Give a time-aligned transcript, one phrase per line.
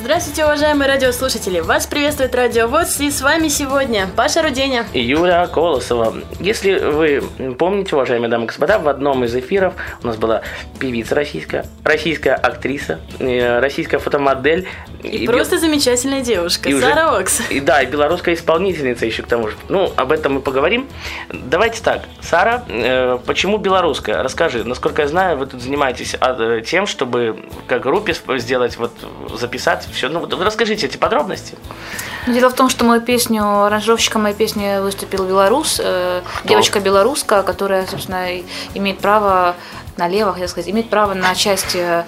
[0.00, 1.60] Здравствуйте, уважаемые радиослушатели!
[1.60, 4.86] Вас приветствует Радио ВОЗ и с вами сегодня Паша Руденя.
[4.92, 6.14] и Юля Колосова.
[6.40, 7.22] Если вы
[7.58, 10.42] помните, уважаемые дамы и господа, в одном из эфиров у нас была
[10.80, 14.66] певица российская, российская актриса, э, российская фотомодель.
[15.04, 17.42] И, просто замечательная девушка, и уже- Сара Окс.
[17.50, 19.56] И, да, и белорусская исполнительница еще к тому же.
[19.68, 20.88] Ну, об этом мы поговорим.
[21.32, 22.02] Давайте так.
[22.20, 24.22] Сара, э, почему белорусская?
[24.24, 24.64] Расскажи.
[24.64, 28.92] Насколько я знаю, вы тут занимаетесь а, э, тем, чтобы как группе сделать, вот
[29.38, 30.08] записать все.
[30.08, 31.56] Ну, вот расскажите эти подробности.
[32.26, 37.42] Ну, Дело в том, что мою песню, аранжировщиком моей песни выступил белорус, э, девочка белоруска,
[37.42, 38.26] которая, собственно,
[38.74, 39.56] имеет право
[39.96, 42.04] налево, хотел сказать, имеет право на часть э,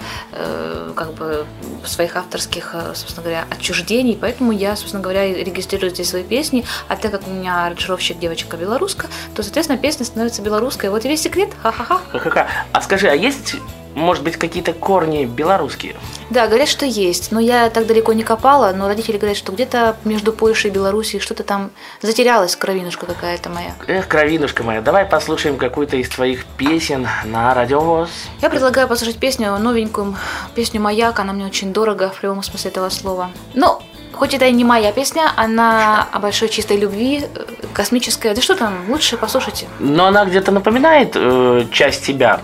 [0.95, 1.45] как бы
[1.85, 6.95] своих авторских, э, собственно говоря, отчуждений, поэтому я, собственно говоря, регистрирую здесь свои песни, а
[6.95, 10.89] так как у меня аранжировщик девочка белоруска, то, соответственно, песня становится белорусской.
[10.89, 11.99] Вот и весь секрет, ха-ха-ха.
[12.11, 12.47] Ха-ха-ха.
[12.71, 13.55] А скажи, а есть,
[13.97, 15.95] может быть, какие-то корни белорусские?
[16.29, 19.97] Да, говорят, что есть, но я так далеко не копала, но родители говорят, что где-то
[20.05, 23.73] между Польшей и Белоруссией что-то там затерялась, кровинушка какая-то моя.
[23.87, 28.09] Эх, кровинушка моя, давай послушаем какую-то из твоих песен на радиовоз.
[28.41, 30.15] Я предлагаю послушать песню, новенькую,
[30.53, 33.31] песню «Маяк», она мне очень дорого в прямом смысле этого слова.
[33.55, 33.81] Ну,
[34.13, 38.35] хоть это и не моя песня, она о большой чистой любви, э, космическая.
[38.35, 39.67] Да что там, лучше послушайте.
[39.79, 42.41] Но она где-то напоминает э, часть тебя.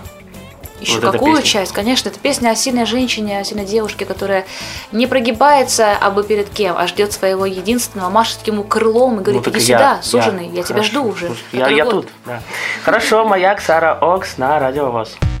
[0.80, 1.72] Еще Вот какую часть?
[1.72, 4.44] Конечно, это песня о сильной женщине, о сильной девушке, которая
[4.92, 9.52] не прогибается абы перед кем, а ждет своего единственного, машет ему крылом и говорит, Ну,
[9.52, 10.82] иди я- сюда, суженый, я, тебя Хорошо.
[10.90, 11.26] жду уже.
[11.28, 11.92] Слушай, Я, я год».
[11.92, 12.08] тут.
[12.26, 12.42] да.
[12.84, 15.10] Хорошо, маяк Сара Окс на радиовоз.
[15.10, 15.33] Словно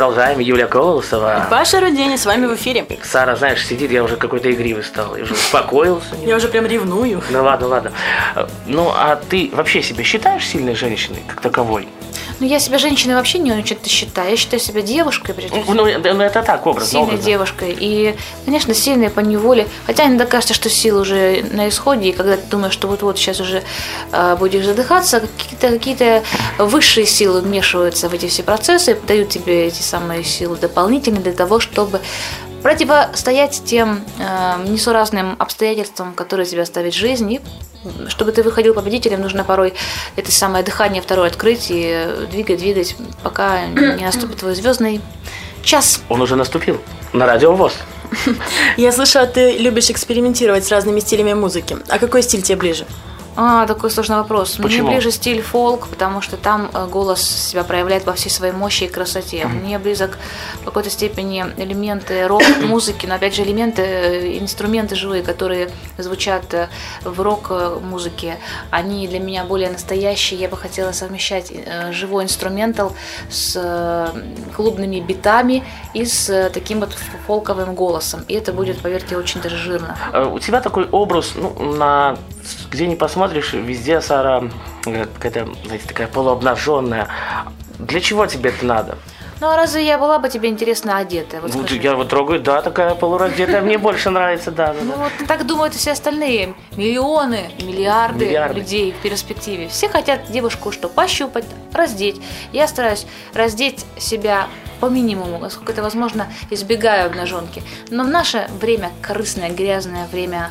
[0.00, 0.38] продолжаем.
[0.38, 1.46] Юлия Колосова.
[1.50, 2.86] Паша Рудени с вами в эфире.
[3.02, 5.14] Сара, знаешь, сидит, я уже какой-то игривый стал.
[5.14, 6.14] Я уже успокоился.
[6.24, 7.20] Я уже прям ревную.
[7.28, 7.92] Ну ладно, ладно.
[8.34, 11.86] Э, Ну, а ты вообще себя считаешь сильной женщиной, как таковой?
[12.40, 14.30] Ну, я себя женщиной вообще не очень-то считаю.
[14.30, 15.74] Я считаю себя девушкой, прежде всего.
[15.74, 16.90] Ну, это ну, это так, образ.
[16.90, 17.76] сильной девушкой.
[17.78, 18.16] И,
[18.46, 19.68] конечно, сильной по неволе.
[19.86, 23.40] Хотя иногда кажется, что сила уже на исходе, и когда ты думаешь, что вот-вот сейчас
[23.40, 23.62] уже
[24.12, 26.22] э, будешь задыхаться, какие-то какие
[26.58, 31.32] высшие силы вмешиваются в эти все процессы и дают тебе эти самые силы дополнительные для
[31.32, 32.00] того, чтобы
[32.62, 37.40] противостоять тем э, несуразным обстоятельствам, которые тебя ставит жизнь, и
[38.08, 39.74] чтобы ты выходил победителем, нужно порой
[40.16, 45.00] это самое дыхание второе открыть и двигать, двигать, пока не наступит твой звездный
[45.62, 46.02] час.
[46.08, 46.80] Он уже наступил.
[47.12, 47.74] На радио ВОЗ.
[48.76, 51.76] Я слышала, ты любишь экспериментировать с разными стилями музыки.
[51.88, 52.86] А какой стиль тебе ближе?
[53.36, 54.56] А, такой сложный вопрос.
[54.56, 54.88] Почему?
[54.88, 58.84] Мне ближе стиль фолк, потому что там э, голос себя проявляет во всей своей мощи
[58.84, 59.46] и красоте.
[59.46, 60.18] Мне близок
[60.60, 66.68] в какой-то степени элементы рок-музыки, но опять же элементы, э, инструменты живые, которые звучат э,
[67.04, 68.36] в рок-музыке,
[68.70, 70.40] они для меня более настоящие.
[70.40, 71.52] Я бы хотела совмещать
[71.92, 72.94] живой инструментал
[73.30, 74.12] с
[74.56, 76.96] клубными битами и с таким вот
[77.26, 78.24] фолковым голосом.
[78.28, 79.96] И это будет, поверьте, очень даже жирно.
[80.12, 82.16] Э, У тебя такой образ, ну, на
[82.70, 84.44] где не посмотришь, везде Сара
[84.86, 87.08] э, какая-то, знаете, такая полуобнаженная.
[87.78, 88.98] Для чего тебе это надо?
[89.40, 91.40] Ну а разве я была бы тебе интересно одетая?
[91.40, 91.80] Вот Вот скажи.
[91.80, 95.92] я вот трогаю, да, такая полураздетая, мне больше нравится, да, Ну вот так думают все
[95.92, 96.54] остальные.
[96.76, 98.58] Миллионы, миллиарды, Миллиарды.
[98.58, 99.68] людей в перспективе.
[99.68, 100.88] Все хотят девушку что?
[100.90, 102.20] Пощупать, раздеть.
[102.52, 104.46] Я стараюсь раздеть себя
[104.80, 107.62] по минимуму, насколько это возможно, избегаю обнаженки.
[107.90, 110.50] Но в наше время, корыстное, грязное время,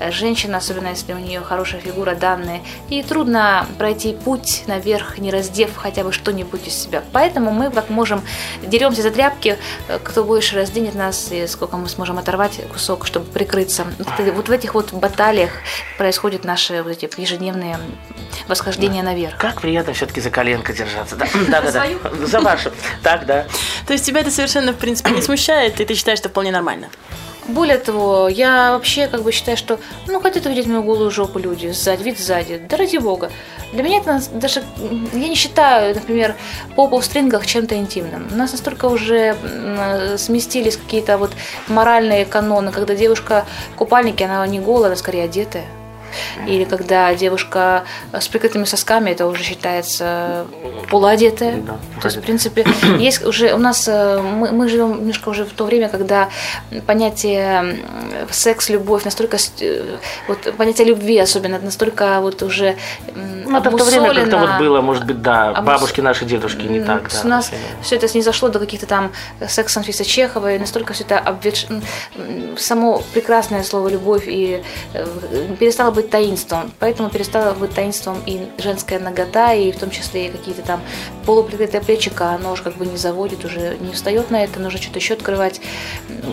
[0.00, 5.30] э, женщина, особенно если у нее хорошая фигура, данные, и трудно пройти путь наверх, не
[5.30, 7.02] раздев хотя бы что-нибудь из себя.
[7.12, 8.22] Поэтому мы как можем
[8.62, 9.58] деремся за тряпки,
[9.88, 13.84] э, кто больше разденет нас и сколько мы сможем оторвать кусок, чтобы прикрыться.
[13.98, 15.50] Вот Вот в этих вот баталиях
[15.98, 17.78] происходят наши вот эти ежедневные
[18.48, 19.36] восхождения наверх.
[19.38, 21.16] Как приятно все-таки за коленко держаться.
[21.16, 21.72] Да, да, да.
[21.72, 22.26] да.
[22.26, 22.70] За вашу.
[23.02, 23.46] Так, да.
[23.86, 26.88] То есть тебя это совершенно, в принципе, не смущает, и ты считаешь, что вполне нормально?
[27.48, 29.78] Более того, я вообще как бы считаю, что
[30.08, 33.30] ну хотят увидеть мою голую жопу люди, сзади, вид сзади, да ради бога.
[33.72, 34.64] Для меня это даже,
[35.12, 36.34] я не считаю, например,
[36.74, 38.28] попу в стрингах чем-то интимным.
[38.32, 39.36] У нас настолько уже
[40.18, 41.32] сместились какие-то вот
[41.68, 45.66] моральные каноны, когда девушка в купальнике, она не голая, она скорее одетая.
[46.46, 50.46] Или когда девушка с прикрытыми сосками, это уже считается
[50.90, 51.56] полуодетая.
[51.62, 52.66] Да, То есть, в принципе,
[52.98, 56.28] есть уже у нас э, мы, мы живем немножко уже в то время, когда
[56.86, 57.78] понятие
[58.30, 59.96] секс, любовь настолько э,
[60.28, 62.76] вот понятие любви особенно настолько вот уже
[63.14, 66.62] Ну, это в то время как-то вот было, может быть, да, Обмус- бабушки наши, дедушки
[66.62, 67.20] не так, да.
[67.24, 67.50] У нас
[67.82, 69.12] все это снизошло до каких-то там
[69.48, 71.66] секс Анфисы Чеховой, настолько все это обветш...
[72.56, 75.06] само прекрасное слово любовь и э,
[75.58, 76.72] перестало быть таинством.
[76.78, 80.80] Поэтому перестало быть таинством и женская нагота, и в том числе и какие-то там
[81.24, 84.98] полуприкрытые плечика, оно уже как бы не заводит, уже не встает на это, нужно что-то
[84.98, 85.60] еще открывать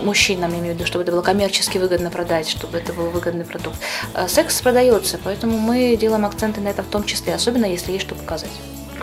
[0.02, 3.44] мужчинам, я имею в виду, чтобы это было коммерчески выгодно продать, чтобы это был выгодный
[3.44, 3.76] продукт.
[4.14, 8.04] А Секс продается, поэтому мы делаем акценты на это в том числе, особенно если есть
[8.04, 8.50] что показать.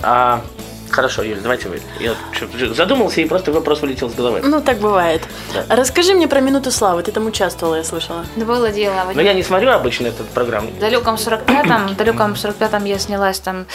[0.03, 0.41] А,
[0.91, 1.81] хорошо, Юль, давайте вы.
[1.99, 2.13] Я
[2.73, 4.41] задумался, и просто вопрос вылетел с головы.
[4.43, 5.23] Ну, так бывает.
[5.53, 5.75] Да.
[5.75, 7.03] Расскажи мне про «Минуту славы».
[7.03, 8.25] Ты там участвовала, я слышала.
[8.35, 8.95] Было дело.
[9.11, 10.67] в Но я не смотрю обычно этот программ.
[10.67, 13.65] В далеком 45-м, в далеком 45-м я снялась там.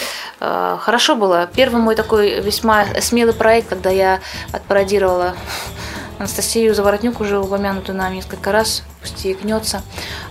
[0.40, 1.48] э, хорошо было.
[1.54, 4.20] Первый мой такой весьма смелый проект, когда я
[4.52, 5.34] отпародировала
[6.18, 9.82] Анастасию Заворотнюк, уже упомянутую нам несколько раз, пусть ей гнется.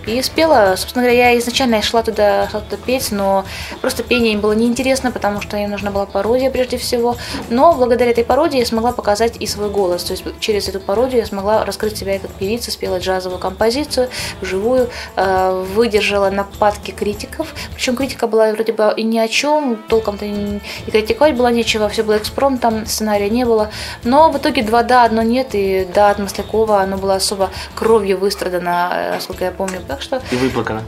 [0.06, 3.44] И спела, собственно говоря, я изначально шла туда, туда петь, но
[3.80, 7.16] просто пение им было неинтересно, потому что им нужна была пародия прежде всего.
[7.48, 10.04] Но благодаря этой пародии я смогла показать и свой голос.
[10.04, 14.08] То есть через эту пародию я смогла раскрыть себя и как певица, спела джазовую композицию,
[14.40, 17.54] вживую, э, выдержала нападки критиков.
[17.74, 20.56] Причем критика была вроде бы и ни о чем, толком-то и
[20.86, 23.70] и критиковать было нечего, все было экспромтом, сценария не было.
[24.04, 28.18] Но в итоге два да, одно нет, и да от Маслякова, оно было особо кровью
[28.18, 29.80] выстрадано, э, насколько я помню.
[29.86, 30.82] Так что И выплакано.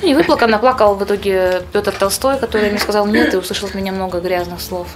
[0.00, 3.74] ну, не выплаканно, плакал в итоге Петр Толстой, который мне сказал нет и услышал от
[3.74, 4.88] меня много грязных слов.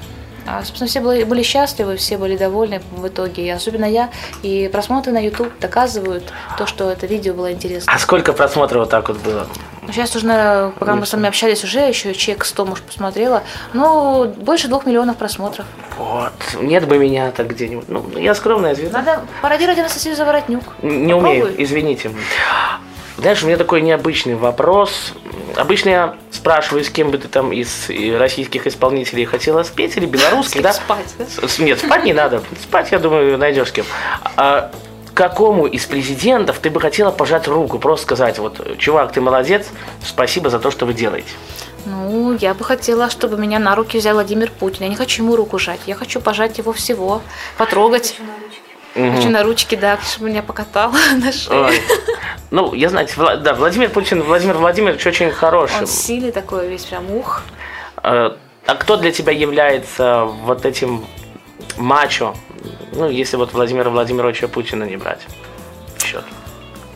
[0.46, 4.10] А, собственно, все были, были счастливы, все были довольны в итоге, и особенно я.
[4.42, 7.92] И просмотры на YouTube доказывают то, что это видео было интересно.
[7.94, 9.46] А сколько просмотров вот так вот было?
[9.88, 13.42] Сейчас уже, пока мы с вами общались, уже еще чек 100, может, посмотрела.
[13.72, 15.66] Ну, больше двух миллионов просмотров.
[15.98, 16.32] Вот.
[16.60, 17.88] Нет бы меня так где-нибудь.
[17.88, 18.98] Ну, я скромная звезда.
[18.98, 20.62] Надо пародировать Анастасию Заворотнюк.
[20.82, 21.64] Не умею, Попробуй.
[21.64, 22.10] извините.
[23.16, 25.12] Знаешь, у меня такой необычный вопрос.
[25.56, 30.62] обычно я спрашиваю, с кем бы ты там из российских исполнителей хотела спеть или белорусских,
[30.62, 30.72] да?
[30.72, 31.24] Спать, да?
[31.58, 32.42] Нет, спать не надо.
[32.62, 33.84] Спать, я думаю, найдешь с кем.
[35.20, 37.78] А какому из президентов ты бы хотела пожать руку?
[37.78, 39.66] Просто сказать, вот, чувак, ты молодец,
[40.02, 41.28] спасибо за то, что вы делаете.
[41.84, 44.84] Ну, я бы хотела, чтобы меня на руки взял Владимир Путин.
[44.84, 47.20] Я не хочу ему руку жать, я хочу пожать его всего,
[47.58, 48.16] потрогать.
[48.94, 50.90] Хочу на ручки, да, чтобы меня покатал
[51.22, 51.64] на шее.
[51.66, 51.82] Ой.
[52.50, 55.80] Ну, я знаю, Вла- да, Владимир Путин, Владимир Владимирович очень хороший.
[55.80, 57.42] Он сильный такой, весь прям ух.
[58.02, 58.30] Э,
[58.66, 61.04] А кто для тебя является вот этим
[61.76, 62.34] мачо?
[62.92, 65.20] Ну, если вот Владимира Владимировича Путина не брать
[66.02, 66.24] счет.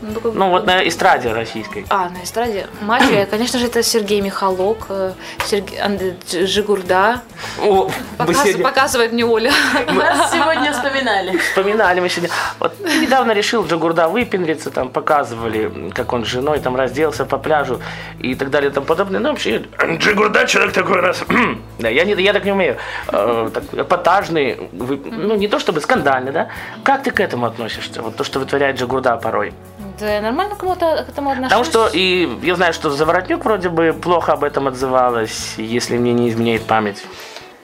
[0.06, 1.86] Ну, такой- Ну, вот на эстраде российской.
[1.88, 2.66] А, на эстраде.
[2.82, 5.12] Матче, конечно же, это Сергей Михалок, э,
[5.46, 7.22] Сергей Анд- Дж- Жигурда.
[7.62, 9.50] О, мы Показ- сегодня Показывает мне Оля.
[9.94, 11.38] Нас сегодня вспоминали.
[11.38, 12.34] вспоминали мы сегодня.
[12.60, 17.80] Вот недавно решил Джагурда выпендриться, там показывали, как он с женой там разделся по пляжу
[18.18, 19.20] и так далее и тому подобное.
[19.20, 19.62] Ну, вообще,
[19.98, 21.22] Джагурда человек такой нас.
[21.78, 22.76] да, я, не, я так не умею.
[23.08, 26.48] Э, так, эпатажный, вы- ну, не то чтобы скандальный, да?
[26.82, 28.02] Как ты к этому относишься?
[28.02, 29.52] Вот то, что вытворяет Джагурда порой.
[29.98, 31.50] Да, я нормально кому-то к этому отношусь.
[31.50, 36.12] Потому что и я знаю, что Заворотнюк вроде бы плохо об этом отзывалась, если мне
[36.12, 37.04] не изменяет память.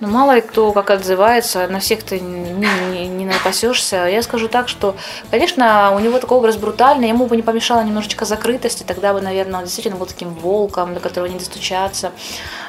[0.01, 4.07] Ну, мало ли кто как отзывается, на всех ты не, не, не напасешься.
[4.07, 4.97] Я скажу так, что,
[5.31, 9.59] конечно, у него такой образ брутальный, ему бы не помешала немножечко закрытости, тогда бы, наверное,
[9.59, 12.13] он действительно был таким волком, до которого не достучаться.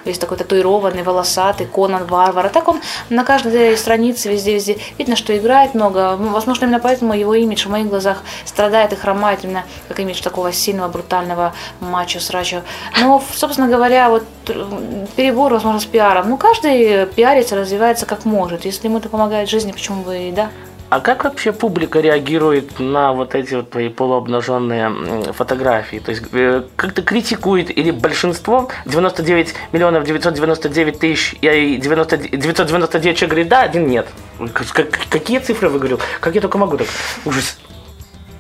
[0.04, 2.48] Весь такой татуированный, волосатый, Конан Варвар.
[2.48, 6.18] А так он на каждой странице, везде-везде, видно, что играет много.
[6.20, 10.22] Ну, Возможно, именно поэтому его имидж в моих глазах страдает и хромает именно как имидж
[10.22, 12.64] такого сильного, брутального мачо срачо.
[13.00, 16.30] Но, собственно говоря, вот перебор, возможно, с пиаром.
[16.30, 18.66] Ну, каждый пиарится, развивается как может.
[18.66, 20.50] Если ему это помогает в жизни, почему бы и да?
[20.90, 26.00] А как вообще публика реагирует на вот эти вот твои полуобнаженные фотографии?
[26.00, 33.30] То есть э, как-то критикует или большинство 99 миллионов 999 тысяч и 90, 999 человек
[33.30, 34.08] говорит да, один нет.
[34.54, 36.00] Как- как- какие цифры вы говорил?
[36.20, 36.88] Как я только могу так?
[37.24, 37.58] Ужас.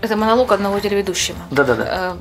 [0.01, 1.38] Это монолог одного телеведущего.
[1.51, 2.17] Да-да-да.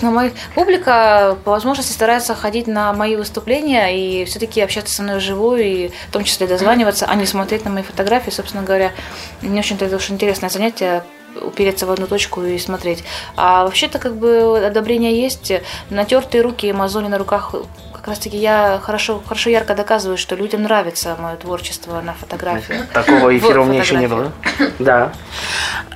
[0.00, 0.30] На мои...
[0.54, 5.88] Публика по возможности старается ходить на мои выступления и все-таки общаться со мной вживую, и
[6.08, 8.30] в том числе дозваниваться, а не смотреть на мои фотографии.
[8.30, 8.92] Собственно говоря,
[9.42, 11.04] мне очень это очень интересное занятие
[11.40, 13.04] упереться в одну точку и смотреть.
[13.36, 15.52] А вообще-то как бы одобрение есть.
[15.90, 17.54] Натертые руки и мозоли на руках
[18.08, 22.86] раз таки я хорошо, хорошо ярко доказываю, что людям нравится мое творчество на фотографиях.
[22.88, 24.32] Такого эфира у меня еще не было.
[24.78, 25.12] Да.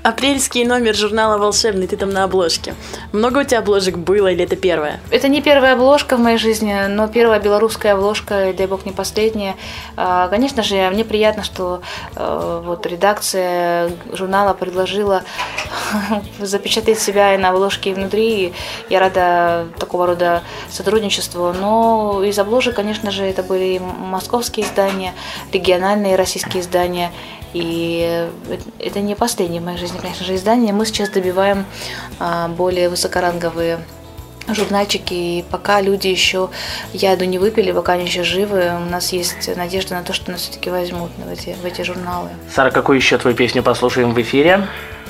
[0.03, 2.75] Апрельский номер журнала «Волшебный», ты там на обложке.
[3.13, 4.99] Много у тебя обложек было или это первая?
[5.11, 8.91] Это не первая обложка в моей жизни, но первая белорусская обложка, и, дай бог, не
[8.91, 9.55] последняя.
[9.97, 11.83] А, Конечно же, мне приятно, что
[12.17, 15.23] э, вот редакция журнала предложила
[16.41, 18.55] запечатлеть себя и на обложке, и внутри.
[18.89, 21.53] Я рада такого рода сотрудничеству.
[21.53, 25.15] Но из обложек, конечно же, это были московские издания,
[25.53, 27.11] региональные российские издания.
[27.53, 28.29] И
[28.79, 30.73] это не последнее в моей жизни, конечно же, издание.
[30.73, 31.67] Мы сейчас добиваем
[32.19, 33.81] а, более высокоранговые
[34.49, 36.51] журнальчики, и пока люди еще
[36.93, 40.43] яду не выпили, пока они еще живы, у нас есть надежда на то, что нас
[40.43, 42.31] все-таки возьмут в эти, в эти журналы.
[42.53, 44.67] Сара, какую еще твою песню послушаем в эфире?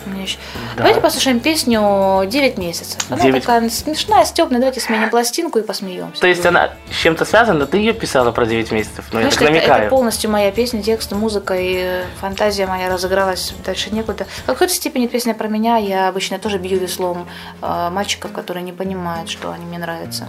[0.07, 0.39] Мне еще-
[0.77, 0.79] Да.
[0.79, 2.99] Давайте послушаем песню «9 месяцев».
[3.11, 3.43] Она «Девять».
[3.43, 4.59] такая смешная, стебная.
[4.59, 6.21] Давайте сменим пластинку и посмеемся.
[6.21, 7.67] То есть она с чем-то связана?
[7.67, 9.05] Ты ее писала про 9 месяцев?
[9.13, 13.91] Ну, я так это, это полностью моя песня, текст, музыка и фантазия моя разыгралась дальше
[13.91, 14.27] некуда.
[14.45, 15.77] В какой-то степени песня про меня.
[15.77, 17.27] Я обычно тоже бью веслом
[17.61, 20.27] э, мальчиков, которые не понимают, что они мне нравятся.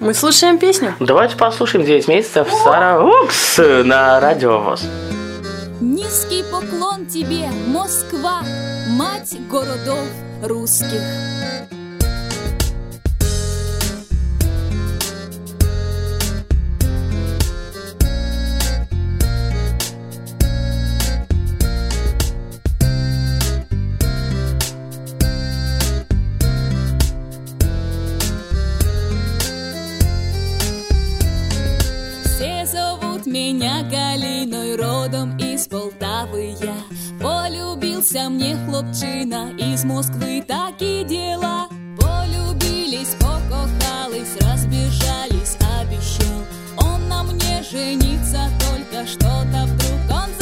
[0.00, 0.94] Мы слушаем песню.
[1.00, 4.82] Давайте послушаем 9 месяцев Сара Укс на радио ВОЗ.
[5.80, 8.42] Низкий поклон тебе, Москва,
[8.88, 10.08] мать городов
[10.42, 11.02] русских.
[32.24, 36.76] Все зовут меня Галиной, родом из Полтавы я.
[37.20, 41.66] Полюбился мне хлопчина из Москвы, таки дела.
[41.98, 46.44] Полюбились, покохались, разбежались, обещал.
[46.76, 50.37] Он на мне жениться, только что-то вдруг он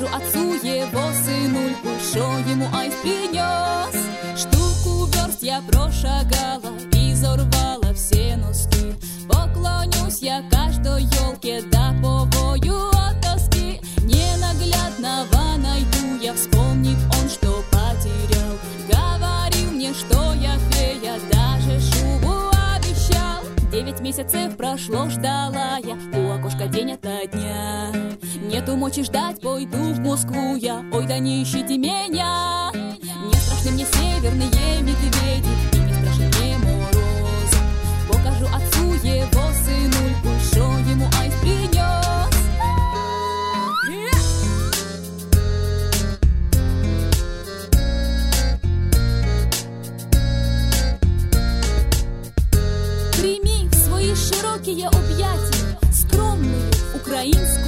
[0.00, 3.94] Покажу отцу его сынульку Шо ему айс принес
[4.34, 8.94] Штуку верст я прошагала и зарвала все носки.
[9.28, 13.80] Поклонюсь я каждой елке, да повою от тоски.
[14.02, 18.56] Ненаглядного найду я, вспомнит он, что потерял.
[18.88, 23.42] Говорил мне, что я фея, даже шубу обещал.
[23.70, 27.19] Девять месяцев прошло, ждала я у окошка день дня.
[28.60, 32.70] Нету мочи ждать, пойду в Москву я, ой, да не ищите меня.
[32.74, 37.52] Не страшны мне северные медведи, и не страшен мне мороз.
[38.06, 41.80] Покажу отцу его сынульку, что ему айс принес.
[53.86, 57.59] Свои широкие объятия скромную украинскую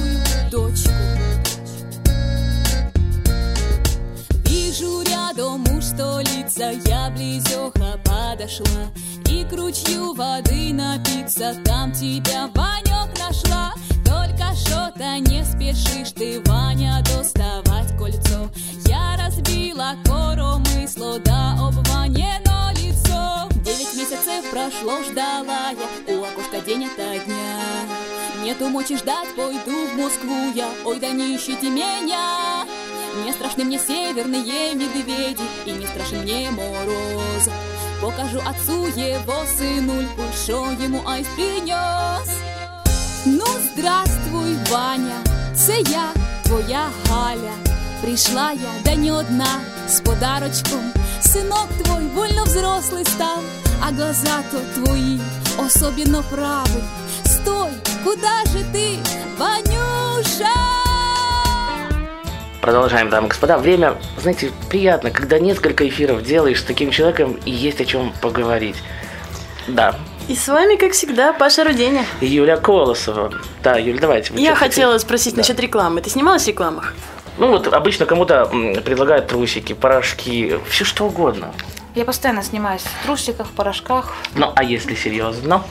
[5.33, 8.91] Вижу рядом уж столица, я близёха подошла.
[9.29, 13.73] И к ручью воды напиться, там тебя Ванек нашла.
[14.05, 18.49] Только что-то не спешишь ты, Ваня, доставать кольцо.
[18.85, 23.49] Я разбила коромысло, да об Ване но лицо.
[23.63, 26.89] Девять месяцев прошло, ждала я у окошка день дня
[28.53, 32.63] Нету мочи ждать, пойду в Москву я, ой, да не ищите меня!
[33.25, 37.49] Не страшны мне северные медведи И не страшен мне мороз.
[37.99, 42.29] Покажу отцу его сынульку Шо ему айс принес
[43.25, 45.17] Ну, здравствуй, Ваня
[45.55, 47.53] Це я, твоя Галя.
[48.03, 50.93] Прийшла я, да не одна З подарочком.
[51.23, 53.39] Синок твой вольно взрослый стал
[53.81, 55.17] А глаза-то твои
[55.57, 56.83] особенно правый
[57.25, 57.71] Стой,
[58.03, 58.97] куда же ты,
[59.37, 60.49] Ванюша?
[62.61, 63.57] Продолжаем, дамы и господа.
[63.57, 68.77] Время, знаете, приятно, когда несколько эфиров делаешь с таким человеком и есть о чем поговорить.
[69.67, 69.95] Да.
[70.29, 72.05] И с вами, как всегда, Паша Руденя.
[72.21, 73.33] И Юля Колосова.
[73.61, 74.33] Да, Юль, давайте.
[74.35, 75.05] Я хотела хотите?
[75.07, 75.41] спросить Да.
[75.41, 76.01] насчет рекламы.
[76.01, 76.93] Ты снималась в рекламах?
[77.37, 78.45] Ну вот обычно кому-то
[78.85, 81.51] предлагают трусики, порошки, все что угодно.
[81.95, 84.13] Я постоянно снимаюсь в трусиках, в порошках.
[84.35, 85.63] Ну, а если серьезно?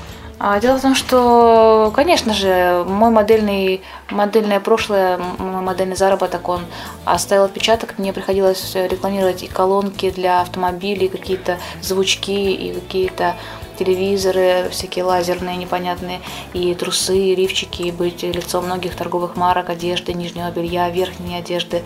[0.44, 6.62] А, Дело в том, что, конечно же, мой модельный, модельное прошлое, мой модельный заработок, он
[7.04, 7.94] оставил отпечаток.
[7.96, 13.36] Мне приходилось рекламировать и колонки для автомобилей, какие-то звучки и какие-то
[13.78, 16.20] телевизоры, всякие лазерные, непонятные,
[16.52, 21.82] и трусы, и лифчики, и быть лицом многих торговых марок, одежды, нижнего белья, верхней одежды.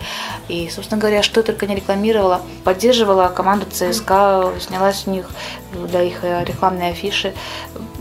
[0.47, 2.41] И, собственно говоря, что только не рекламировала.
[2.63, 5.29] Поддерживала команду ЦСКА, снялась в них
[5.73, 7.33] для их э, рекламной афиши.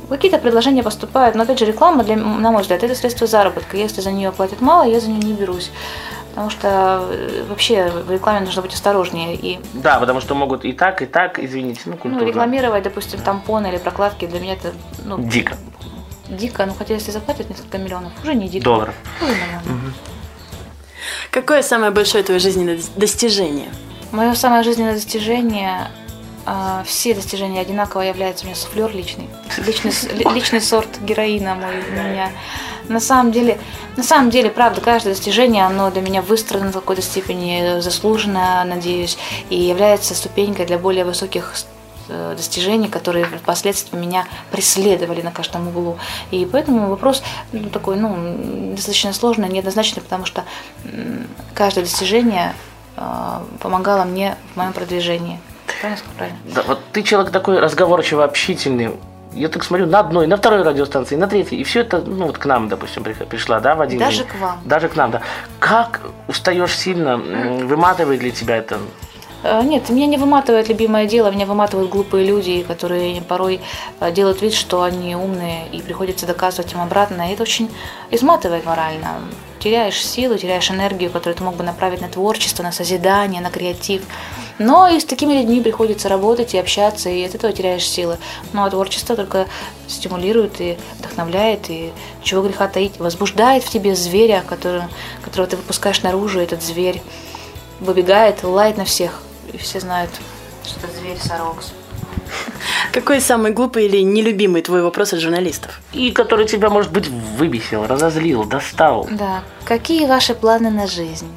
[0.09, 3.77] Какие-то предложения поступают, но опять же реклама, для, на мой взгляд, это средство заработка.
[3.77, 5.71] Если за нее платят мало, я за нее не берусь.
[6.37, 9.35] Потому что э, вообще в рекламе нужно быть осторожнее.
[9.35, 12.27] И Да, потому что могут и так, и так, извините, ну, ну, культурно.
[12.27, 15.57] рекламировать, допустим, тампоны или прокладки, для меня это ну, Дико.
[16.29, 16.67] дико.
[16.67, 18.65] Ну, хотя если заплатят несколько миллионов, уже не дико.
[18.67, 18.95] Долларов.
[19.23, 19.95] Уже нормально.
[21.31, 23.71] Какое самое большое твое жизненное дос- достижение?
[24.13, 25.91] Мое самое жизненное достижение,
[26.45, 29.31] а, все достижения одинаково являются у меня суфлер личный.
[29.67, 29.93] Личный,
[30.35, 32.31] личный сорт героина мой у меня.
[32.89, 33.59] На самом деле,
[33.97, 39.19] на самом деле, правда, каждое достижение, оно для меня выстроено в какой-то степени заслуженно, надеюсь,
[39.51, 41.55] и является ступенькой для более высоких
[42.09, 45.99] э, достижений, которые впоследствии меня преследовали на каждом углу.
[46.31, 47.23] И поэтому вопрос
[47.53, 50.45] ну, такой, ну, достаточно сложный, неоднозначный, потому что
[51.55, 52.55] каждое достижение
[52.97, 55.41] э, помогало мне в моем продвижении.
[55.81, 56.03] Правильно?
[56.17, 56.39] Правильно.
[56.55, 58.93] Да, вот ты человек такой разговорчиво общительный.
[59.37, 62.39] Я так смотрю на одной, на второй радиостанции, на третьей, и все это, ну вот
[62.39, 64.27] к нам, допустим, при- пришла, да, в один Даже день?
[64.29, 64.61] к вам.
[64.65, 65.21] Даже к нам, да.
[65.59, 68.79] Как устаешь сильно, выматывает ли тебя это?
[69.43, 73.61] Э, Нет, меня не выматывает любимое дело, меня выматывают глупые люди, которые порой
[74.01, 77.31] э, делают вид, что они умные, и приходится доказывать им обратно.
[77.31, 77.71] И это очень
[78.11, 79.09] изматывает морально.
[79.59, 84.03] Теряешь силы, теряешь энергию, которую ты мог бы направить на творчество, на созидание, на креатив.
[84.59, 88.19] Но и с такими людьми приходится работать и общаться, и от этого теряешь силы.
[88.53, 89.47] Ну а творчество только
[89.87, 91.93] стимулирует и вдохновляет, и
[92.23, 94.83] чего греха таить, возбуждает в тебе зверя, который,
[95.23, 97.03] которого ты выпускаешь наружу, этот зверь
[97.81, 99.23] выбегает, лает на всех.
[99.53, 100.11] И все знают,
[100.65, 101.73] что это зверь Сарокс.
[102.93, 105.81] Какой самый глупый или нелюбимый твой вопрос от журналистов?
[105.93, 109.07] И который тебя, может быть, выбесил, разозлил, достал.
[109.11, 109.43] Да.
[109.65, 111.31] Какие ваши планы на жизнь?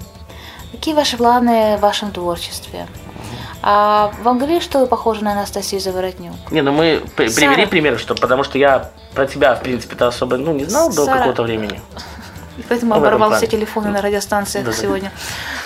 [0.71, 2.88] Какие ваши планы в вашем творчестве?
[3.71, 6.34] А вам говорили, что вы похожи на Анастасию Заворотнюк?
[6.49, 7.51] Не, ну мы при- Сара.
[7.51, 11.05] привели пример, что потому что я про тебя, в принципе-то, особо ну, не знал до
[11.05, 11.17] Сара.
[11.17, 11.79] какого-то времени.
[12.58, 14.75] И поэтому Ну, оборвал все телефоны на радиостанциях Да-да.
[14.75, 15.12] сегодня.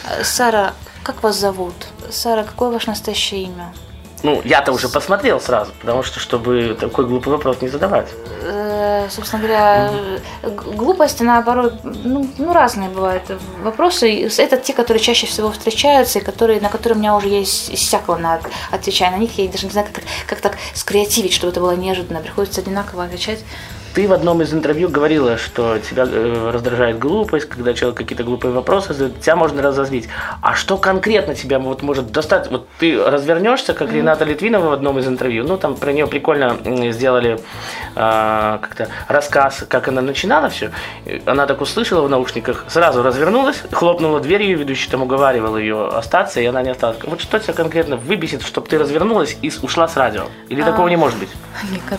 [0.09, 1.73] Э, Сара, как вас зовут?
[2.11, 3.73] Сара, какое ваше настоящее имя?
[4.21, 8.09] Ну, я-то уже посмотрел сразу, потому что, чтобы такой глупый вопрос не задавать.
[8.83, 9.91] Э, собственно говоря,
[10.75, 13.23] глупость, она порой, ну, ну, разные бывают
[13.61, 14.29] вопросы.
[14.37, 18.17] Это те, которые чаще всего встречаются, и которые, на которые у меня уже есть иссякло
[18.17, 18.39] на
[18.71, 19.37] отвечая на них.
[19.37, 22.19] Я даже не знаю, как, как так скреативить, чтобы это было неожиданно.
[22.19, 23.39] Приходится одинаково отвечать.
[23.93, 28.51] Ты в одном из интервью говорила, что тебя э, раздражает глупость, когда человек какие-то глупые
[28.51, 30.09] вопросы задает, тебя можно разозлить.
[30.41, 32.49] А что конкретно тебя вот может достать?
[32.49, 36.57] Вот ты развернешься, как Рената Литвинова в одном из интервью, ну там про нее прикольно
[36.91, 37.39] сделали
[37.95, 40.71] а, как-то рассказ, как она начинала все.
[41.27, 46.45] Она так услышала в наушниках, сразу развернулась, хлопнула дверью, ведущий там уговаривал ее остаться, и
[46.45, 46.97] она не осталась.
[47.03, 50.23] Вот что тебя конкретно выбесит, чтобы ты развернулась и ушла с радио?
[50.49, 51.29] Или такого не может быть?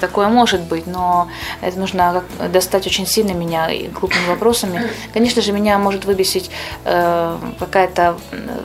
[0.00, 1.28] Такое может быть, но
[1.60, 4.90] это нужно достать очень сильно меня глупыми вопросами.
[5.12, 6.50] Конечно же, меня может выбесить
[6.84, 8.60] э, какая-то э,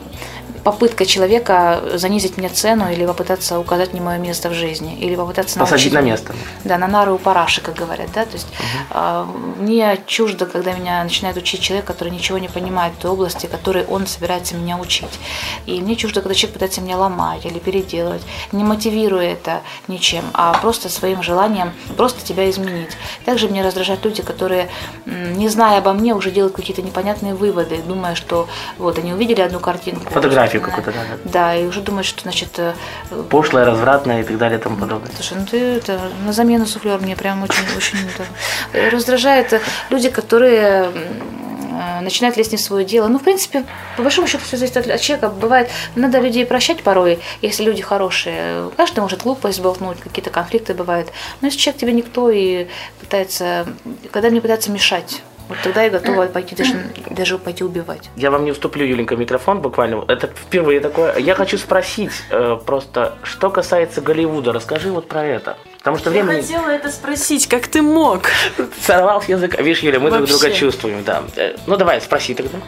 [0.64, 5.58] попытка человека занизить мне цену или попытаться указать мне мое место в жизни, или попытаться
[5.58, 6.34] Посадить на место.
[6.64, 8.48] Да, на нары у параши, как говорят, да, то есть
[8.90, 9.24] а,
[9.58, 13.84] мне чуждо, когда меня начинает учить человек, который ничего не понимает в той области, которой
[13.84, 15.18] он собирается меня учить.
[15.66, 20.52] И мне чуждо, когда человек пытается меня ломать или переделывать, не мотивируя это ничем, а
[20.54, 22.96] просто своим желанием просто тебя изменить.
[23.24, 24.68] Также мне раздражают люди, которые,
[25.06, 29.60] не зная обо мне, уже делают какие-то непонятные выводы, думая, что вот они увидели одну
[29.60, 30.10] картинку.
[30.10, 31.30] Фотографию да, какую-то, да, да.
[31.30, 32.74] Да, и уже думают, что, значит, э,
[33.28, 35.10] Пошлая, развратная и так далее и тому подобное.
[35.14, 37.98] Слушай, ну ты это, на замену суфлер мне прям очень, очень
[38.72, 39.60] это, раздражает э,
[39.90, 40.90] люди, которые
[42.02, 43.08] начинают лезть не в свое дело.
[43.08, 43.64] Ну, в принципе,
[43.96, 45.28] по большому счету все зависит от, человека.
[45.28, 48.70] Бывает, надо людей прощать порой, если люди хорошие.
[48.76, 51.08] Каждый может глупость болтнуть, какие-то конфликты бывают.
[51.40, 52.66] Но если человек тебе никто и
[53.00, 53.66] пытается,
[54.10, 56.72] когда мне пытается мешать, вот тогда я готова пойти даже,
[57.10, 58.08] даже пойти убивать.
[58.16, 60.04] Я вам не уступлю, Юленька, микрофон буквально.
[60.08, 61.18] Это впервые такое.
[61.18, 65.58] Я хочу спросить э, просто, что касается Голливуда, расскажи вот про это.
[65.78, 68.22] Потому что Я времени хотела это спросить, как ты мог?
[68.80, 69.60] сорвал с языка.
[69.60, 70.38] Видишь, Юля, мы друг Вообще.
[70.38, 71.22] друга чувствуем, да.
[71.36, 72.58] Э, Ну давай, спроси тогда.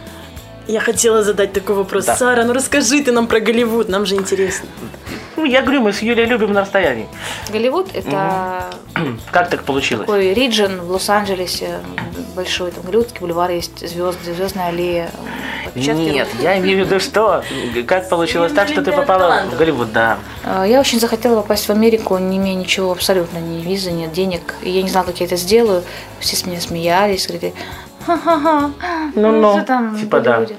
[0.68, 2.04] Я хотела задать такой вопрос.
[2.06, 2.16] Да.
[2.16, 4.68] Сара, ну расскажи ты нам про Голливуд, нам же интересно.
[5.36, 7.08] Ну, я говорю, мы с Юлей любим на расстоянии.
[7.50, 8.66] Голливуд– это
[9.32, 10.06] Как так получилось?
[10.06, 11.80] такой регион в Лос-Анджелесе,
[12.36, 15.10] большой, там Голливудский бульвар есть, звезды, звездная аллея.
[15.66, 16.42] отпечатки Нет, рук.
[16.42, 17.42] я имею в виду, что?
[17.88, 20.18] Как получилось так, что ты попала в Голливуд, да.
[20.44, 24.54] А, Я очень захотела попасть в Америку, не имея ничего абсолютно, ни визы, нет денег.
[24.62, 25.82] И я не знала, как я это сделаю.
[26.20, 27.52] Все с меня смеялись, говорили,
[28.06, 28.70] ха-ха-ха,
[29.14, 30.32] Ну-ну, что там в типа да.
[30.36, 30.56] Голливуде?»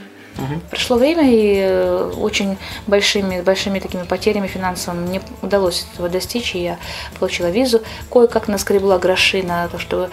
[0.69, 6.63] Прошло время, и э, очень большими, большими такими потерями финансовыми мне удалось этого достичь, и
[6.63, 6.77] я
[7.19, 10.09] получила визу, кое-как наскребла гроши на то, чтобы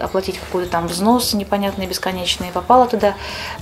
[0.00, 3.14] оплатить какой-то там взнос непонятный, бесконечный, попала туда,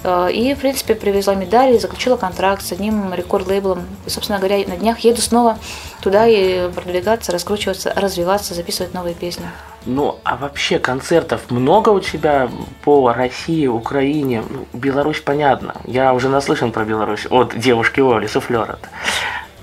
[0.04, 4.76] э, и, в принципе, привезла медали, заключила контракт с одним рекорд-лейблом, и, собственно говоря, на
[4.76, 5.58] днях еду снова
[6.02, 9.46] туда и продвигаться, раскручиваться, развиваться, записывать новые песни.
[9.86, 12.50] Ну, а вообще концертов много у тебя
[12.84, 14.42] по России, Украине?
[14.48, 15.76] Ну, Беларусь, понятно.
[15.84, 18.78] Я уже наслышан про Беларусь от девушки Оли, суфлера.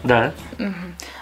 [0.04, 0.34] Да.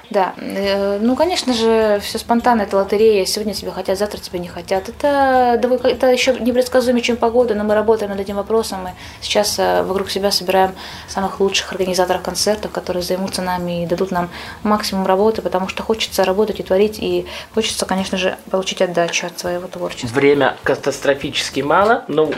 [0.09, 3.25] Да, э, ну, конечно же, все спонтанно, это лотерея.
[3.25, 4.87] Сегодня тебя хотят, завтра тебя не хотят.
[4.87, 8.83] Это, довольно- это еще непредсказуемее, чем погода, но мы работаем над этим вопросом.
[8.83, 10.71] Мы сейчас э, вокруг себя собираем
[11.09, 14.29] самых лучших организаторов концертов, которые займутся нами и дадут нам
[14.63, 19.37] максимум работы, потому что хочется работать и творить, и хочется, конечно же, получить отдачу от
[19.37, 20.07] своего творчества.
[20.15, 22.05] Время катастрофически мало.
[22.07, 22.31] Ну,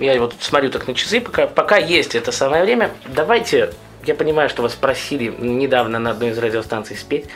[0.00, 2.90] я вот смотрю так на часы, пока, пока есть это самое время.
[3.06, 3.72] Давайте,
[4.06, 7.26] я понимаю, что вас просили недавно на одной из радиостанций спеть.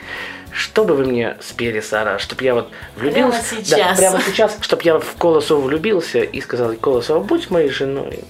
[0.52, 3.40] Что бы вы мне спели, Сара, чтобы я вот влюбился?
[3.40, 3.98] Прямо Да, сейчас.
[3.98, 8.20] прямо сейчас, чтобы я в Колосову влюбился и сказал, Колосова, будь моей женой.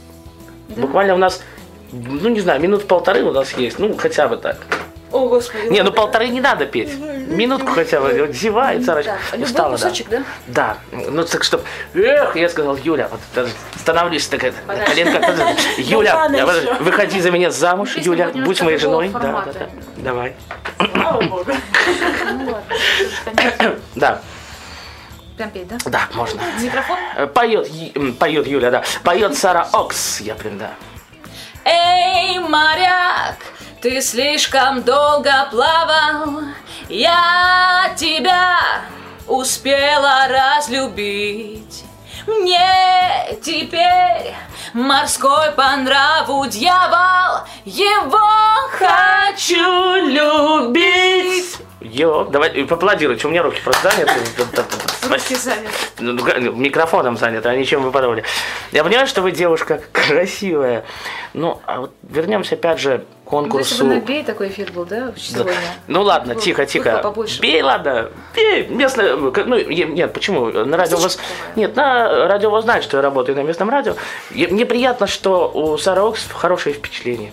[0.68, 1.42] Буквально у нас,
[1.92, 4.58] ну не знаю, минут полторы у нас есть, ну хотя бы так.
[5.10, 5.68] О, Господи.
[5.70, 6.90] Не, ну полторы не надо петь.
[7.30, 8.30] Минутку хотя бы.
[8.32, 9.18] Зевает, Сарочка.
[9.32, 9.76] Любой Устала, да.
[9.76, 10.22] кусочек, да?
[10.48, 11.62] Да, ну так что,
[11.94, 16.28] эх, я сказал, Юля, вот становлюсь такая, на коленках, Юля,
[16.80, 20.34] выходи за меня замуж, Юля, будь моей женой, да, да, да, давай,
[20.92, 21.46] Слава Богу.
[23.94, 24.20] Да,
[25.36, 25.76] Прям петь, да?
[25.86, 26.40] да, можно.
[26.60, 26.98] Микрофон?
[27.16, 27.68] Э, Поет,
[28.18, 30.72] поет Юля, да, поет Сара Окс, я прям, да.
[31.64, 33.36] Эй, моряк,
[33.80, 36.42] ты слишком долго плавал,
[36.88, 38.58] я тебя
[39.26, 41.84] успела разлюбить.
[42.26, 44.34] Мне теперь
[44.74, 48.18] морской по нраву дьявол, его
[48.78, 51.56] хочу любить.
[51.80, 54.12] Йо, давай, поаплодируйте, у меня руки просто заняты.
[55.08, 55.70] Руки заняты.
[55.98, 58.22] Ну, ну, микрофоном заняты, а ничем вы подобное.
[58.70, 60.84] Я понимаю, что вы девушка красивая.
[61.32, 63.74] Ну, а вот вернемся опять же к Ну, конкурсу.
[63.84, 65.54] Если бы бей такой эфир был, да, сегодня?
[65.86, 67.14] Ну ладно, Было- тихо, тихо.
[67.40, 68.10] Бей, ладно.
[68.36, 68.66] Бей.
[68.66, 69.16] Местное.
[69.16, 70.50] Ну, нет, почему?
[70.50, 71.18] На радио вас.
[71.56, 73.94] Нет, на радио вас знает, что я работаю на местном радио.
[74.30, 77.32] Мне приятно, что у Сары Окс хорошее впечатление.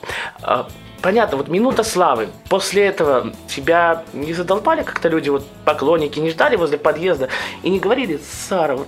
[1.02, 2.30] Понятно, вот минута славы.
[2.50, 7.30] После этого тебя не задолбали как-то люди, вот поклонники, не ждали возле подъезда
[7.64, 8.88] и не говорили, Сара, вот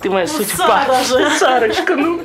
[0.00, 0.86] ты моя судьба.
[1.04, 1.30] Сара.
[1.38, 2.20] Сарочка, ну.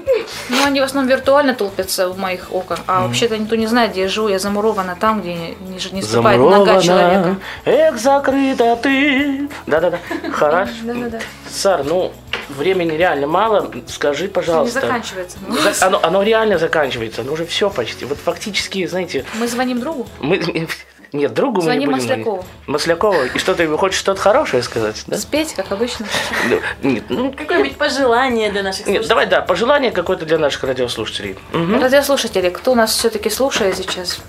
[0.49, 4.01] Ну, они в основном виртуально толпятся в моих окнах, а вообще-то никто не знает, где
[4.01, 7.37] я живу, я замурована там, где не, не, не ступает нога человека.
[7.65, 9.49] Эх, закрыта ты.
[9.67, 9.99] Да-да-да.
[10.31, 10.71] Хорошо.
[10.83, 11.19] Да-да-да.
[11.49, 12.11] Сар, ну,
[12.49, 13.71] времени реально мало.
[13.87, 14.81] Скажи, Не пожалуйста.
[14.81, 15.37] заканчивается.
[15.47, 17.23] Ну, За- Оно, оно реально заканчивается.
[17.23, 18.05] Ну, уже все почти.
[18.05, 20.07] Вот фактически, знаете, Мы звоним другу.
[20.19, 20.67] мы...
[21.13, 22.25] Нет, другу мы не Звоним будем звонить.
[22.25, 22.45] Маслякову.
[22.65, 23.23] Маслякову.
[23.33, 25.17] И что, ты хочешь что-то хорошее сказать, да?
[25.17, 26.05] Спеть, как обычно.
[26.49, 29.07] Ну, Нет, ну, Какое-нибудь пожелание для наших нет, слушателей?
[29.09, 31.37] давай, да, пожелание какое-то для наших радиослушателей.
[31.53, 34.19] Радиослушатели, кто нас все-таки слушает сейчас,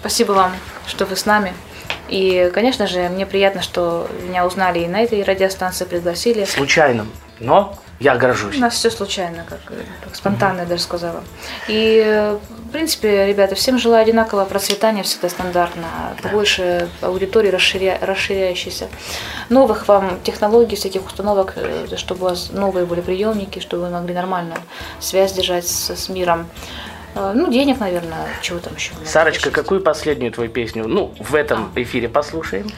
[0.00, 0.52] спасибо вам,
[0.86, 1.52] что вы с нами.
[2.08, 6.44] И, конечно же, мне приятно, что меня узнали и на этой радиостанции пригласили.
[6.44, 7.06] Случайно.
[7.40, 8.56] Но я горжусь.
[8.56, 11.22] У нас все случайно, как, э, как спонтанно я даже сказала.
[11.66, 15.86] И, э, в принципе, ребята, всем желаю одинакового процветания, всегда стандартно,
[16.22, 17.98] побольше аудитории расширя...
[18.00, 18.88] расширяющейся,
[19.48, 24.14] новых вам технологий, всяких установок, э, чтобы у вас новые были приемники, чтобы вы могли
[24.14, 24.56] нормально
[25.00, 26.48] связь держать с, с миром.
[27.14, 28.92] Э, Ну, денег, наверное, чего там еще.
[29.04, 32.70] Сарочка, какую последнюю твою песню, ну, в этом эфире послушаем?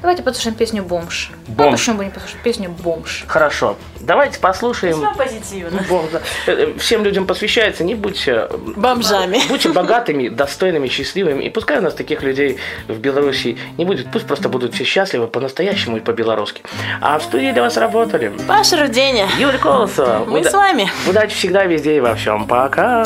[0.00, 1.30] Давайте послушаем песню «Бомж».
[1.48, 1.70] «Бомж».
[1.70, 3.24] Ну, почему бы не послушать песню «Бомж»?
[3.26, 3.76] Хорошо.
[4.00, 4.94] Давайте послушаем.
[4.94, 5.84] Весьма позитивно.
[5.88, 6.20] Бог, да.
[6.46, 9.40] Э, э, Всем людям посвящается, не будьте э, Бомжами.
[9.48, 11.42] Будьте богатыми, достойными, счастливыми.
[11.44, 14.12] И пускай у нас таких людей в Беларуси не будет.
[14.12, 16.62] Пусть просто будут все счастливы по-настоящему и по-белорусски.
[17.00, 19.26] А в студии для вас работали Паша Руденя.
[19.38, 20.24] Юрий Колосова.
[20.26, 20.88] Мы с вами.
[21.08, 22.46] Удачи всегда, везде и во всем.
[22.46, 23.04] Пока.